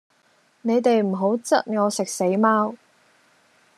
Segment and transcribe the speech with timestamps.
[0.63, 2.73] 你哋唔好質我食死貓